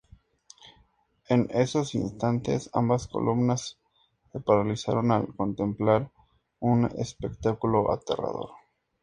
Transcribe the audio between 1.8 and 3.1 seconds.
instantes, ambas